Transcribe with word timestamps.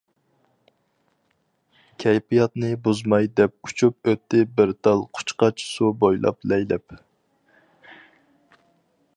كەيپىياتنى 2.03 2.71
بۇزماي 2.87 3.29
دەپ 3.41 3.69
ئۇچۇپ 3.69 4.11
ئۆتتى 4.13 4.41
بىر 4.61 4.75
تال 4.87 5.05
قۇچقاچ 5.19 5.65
سۇ 5.67 5.93
بويلاپ 6.05 6.51
لەيلەپ. 6.53 7.01